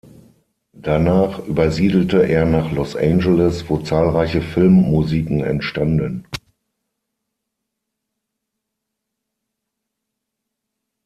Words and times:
Danach 0.73 1.37
übersiedelte 1.45 2.27
er 2.27 2.45
nach 2.47 2.71
Los 2.71 2.95
Angeles, 2.95 3.69
wo 3.69 3.77
zahlreiche 3.81 4.41
Filmmusiken 4.41 5.43
entstanden. 5.43 6.25